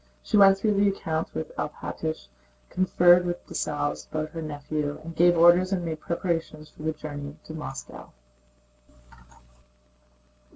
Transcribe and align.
She 0.23 0.35
went 0.35 0.57
through 0.57 0.73
the 0.73 0.87
accounts 0.89 1.31
with 1.35 1.55
Alpátych, 1.57 2.27
conferred 2.71 3.23
with 3.23 3.45
Dessalles 3.45 4.07
about 4.07 4.31
her 4.31 4.41
nephew, 4.41 4.99
and 5.03 5.15
gave 5.15 5.37
orders 5.37 5.71
and 5.71 5.85
made 5.85 5.99
preparations 5.99 6.69
for 6.71 6.81
the 6.81 6.91
journey 6.91 7.35
to 7.43 7.53
Moscow. 7.53 8.11